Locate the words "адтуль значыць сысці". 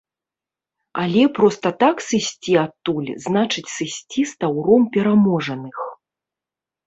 2.63-4.21